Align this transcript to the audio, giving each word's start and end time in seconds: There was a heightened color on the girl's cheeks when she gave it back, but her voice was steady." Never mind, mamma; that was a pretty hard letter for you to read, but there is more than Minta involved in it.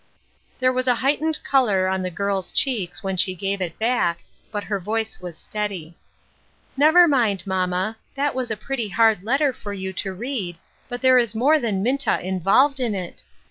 There 0.57 0.73
was 0.73 0.87
a 0.87 0.95
heightened 0.95 1.37
color 1.43 1.87
on 1.87 2.01
the 2.01 2.09
girl's 2.09 2.51
cheeks 2.51 3.03
when 3.03 3.17
she 3.17 3.35
gave 3.35 3.61
it 3.61 3.77
back, 3.77 4.23
but 4.51 4.63
her 4.63 4.79
voice 4.79 5.19
was 5.21 5.37
steady." 5.37 5.95
Never 6.75 7.07
mind, 7.07 7.45
mamma; 7.45 7.97
that 8.15 8.33
was 8.33 8.49
a 8.49 8.57
pretty 8.57 8.89
hard 8.89 9.23
letter 9.23 9.53
for 9.53 9.73
you 9.73 9.93
to 9.93 10.11
read, 10.11 10.57
but 10.89 11.01
there 11.03 11.19
is 11.19 11.35
more 11.35 11.59
than 11.59 11.83
Minta 11.83 12.19
involved 12.19 12.79
in 12.79 12.95
it. 12.95 13.23